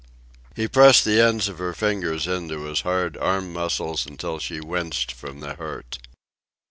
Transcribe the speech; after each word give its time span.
He 0.55 0.67
pressed 0.67 1.05
the 1.05 1.21
ends 1.21 1.47
of 1.47 1.59
her 1.59 1.75
fingers 1.75 2.25
into 2.25 2.63
his 2.63 2.81
hard 2.81 3.17
arm 3.17 3.53
muscles 3.53 4.07
until 4.07 4.39
she 4.39 4.59
winced 4.59 5.11
from 5.11 5.41
the 5.41 5.53
hurt. 5.53 5.99